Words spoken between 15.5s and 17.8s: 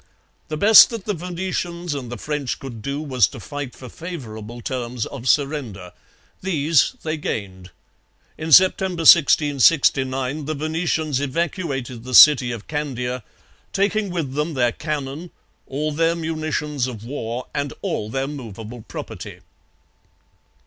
all their munitions of war, and